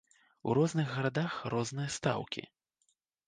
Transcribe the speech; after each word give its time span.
У 0.47 0.53
розных 0.57 0.87
гарадах 0.95 1.33
розныя 1.55 1.93
стаўкі. 1.97 2.43